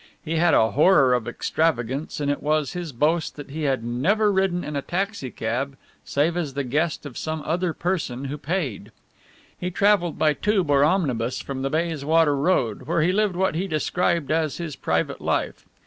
[0.25, 4.31] He had a horror of extravagance and it was his boast that he had never
[4.31, 8.91] ridden in a taxi cab save as the guest of some other person who paid.
[9.59, 13.67] He travelled by tube or omnibus from the Bayswater Road, where he lived what he
[13.67, 15.67] described as his private life.